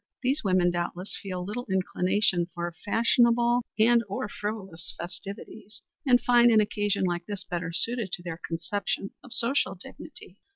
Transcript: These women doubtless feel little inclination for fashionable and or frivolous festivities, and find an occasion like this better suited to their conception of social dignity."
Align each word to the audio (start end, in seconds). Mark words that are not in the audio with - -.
These 0.23 0.43
women 0.43 0.71
doubtless 0.71 1.15
feel 1.21 1.45
little 1.45 1.67
inclination 1.69 2.47
for 2.55 2.73
fashionable 2.83 3.61
and 3.77 4.03
or 4.09 4.27
frivolous 4.27 4.95
festivities, 4.97 5.83
and 6.07 6.19
find 6.19 6.49
an 6.49 6.59
occasion 6.59 7.03
like 7.03 7.27
this 7.27 7.43
better 7.43 7.71
suited 7.71 8.11
to 8.13 8.23
their 8.23 8.41
conception 8.43 9.11
of 9.23 9.31
social 9.31 9.75
dignity." 9.75 10.39